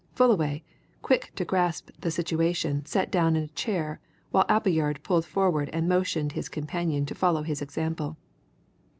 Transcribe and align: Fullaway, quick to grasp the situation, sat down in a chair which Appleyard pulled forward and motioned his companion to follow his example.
Fullaway, 0.15 0.63
quick 1.03 1.31
to 1.35 1.45
grasp 1.45 1.91
the 1.99 2.09
situation, 2.09 2.83
sat 2.87 3.11
down 3.11 3.35
in 3.35 3.43
a 3.43 3.47
chair 3.49 3.99
which 4.31 4.45
Appleyard 4.49 5.03
pulled 5.03 5.25
forward 5.25 5.69
and 5.73 5.87
motioned 5.87 6.31
his 6.31 6.49
companion 6.49 7.05
to 7.05 7.13
follow 7.13 7.43
his 7.43 7.61
example. 7.61 8.17